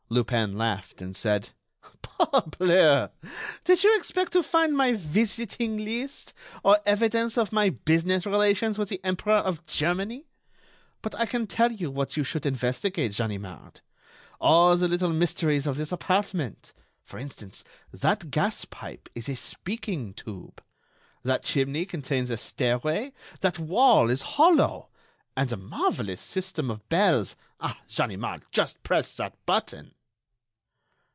Lupin 0.13 0.57
laughed 0.57 1.01
and 1.01 1.15
said: 1.15 1.51
"Parbleu! 2.01 3.11
Did 3.63 3.85
you 3.85 3.95
expect 3.95 4.33
to 4.33 4.43
find 4.43 4.75
my 4.75 4.91
visiting 4.91 5.77
list, 5.77 6.33
or 6.65 6.81
evidence 6.85 7.37
of 7.37 7.53
my 7.53 7.69
business 7.69 8.25
relations 8.25 8.77
with 8.77 8.89
the 8.89 8.99
Emperor 9.05 9.37
of 9.37 9.65
Germany? 9.65 10.25
But 11.01 11.15
I 11.15 11.25
can 11.25 11.47
tell 11.47 11.71
you 11.71 11.89
what 11.89 12.17
you 12.17 12.25
should 12.25 12.45
investigate, 12.45 13.13
Ganimard: 13.15 13.79
All 14.41 14.75
the 14.75 14.89
little 14.89 15.13
mysteries 15.13 15.65
of 15.65 15.77
this 15.77 15.93
apartment. 15.93 16.73
For 17.05 17.17
instance, 17.17 17.63
that 17.93 18.29
gas 18.31 18.65
pipe 18.65 19.07
is 19.15 19.29
a 19.29 19.37
speaking 19.37 20.13
tube. 20.13 20.61
That 21.23 21.45
chimney 21.45 21.85
contains 21.85 22.29
a 22.31 22.35
stairway. 22.35 23.13
That 23.39 23.59
wall 23.59 24.09
is 24.09 24.23
hollow. 24.33 24.89
And 25.37 25.47
the 25.47 25.55
marvellous 25.55 26.19
system 26.19 26.69
of 26.69 26.89
bells! 26.89 27.37
Ah! 27.61 27.79
Ganimard, 27.87 28.41
just 28.51 28.83
press 28.83 29.15
that 29.15 29.35
button!" 29.45 29.93